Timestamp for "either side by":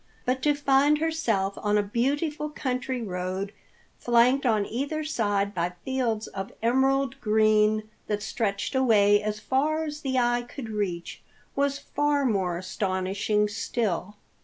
4.65-5.73